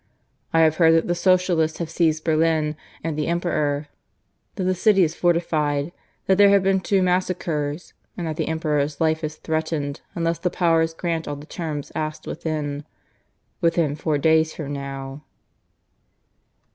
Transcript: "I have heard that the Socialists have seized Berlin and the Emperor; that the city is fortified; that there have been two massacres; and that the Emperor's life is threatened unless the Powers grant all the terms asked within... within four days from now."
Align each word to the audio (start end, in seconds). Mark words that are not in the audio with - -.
"I 0.51 0.61
have 0.61 0.77
heard 0.77 0.95
that 0.95 1.05
the 1.05 1.13
Socialists 1.13 1.77
have 1.77 1.91
seized 1.91 2.23
Berlin 2.23 2.75
and 3.03 3.15
the 3.15 3.27
Emperor; 3.27 3.85
that 4.55 4.63
the 4.63 4.73
city 4.73 5.03
is 5.03 5.13
fortified; 5.13 5.91
that 6.25 6.39
there 6.39 6.49
have 6.49 6.63
been 6.63 6.79
two 6.79 7.03
massacres; 7.03 7.93
and 8.17 8.25
that 8.25 8.35
the 8.37 8.47
Emperor's 8.47 8.99
life 8.99 9.23
is 9.23 9.35
threatened 9.35 10.01
unless 10.15 10.39
the 10.39 10.49
Powers 10.49 10.95
grant 10.95 11.27
all 11.27 11.35
the 11.35 11.45
terms 11.45 11.91
asked 11.93 12.25
within... 12.25 12.83
within 13.61 13.95
four 13.95 14.17
days 14.17 14.55
from 14.55 14.73
now." 14.73 15.23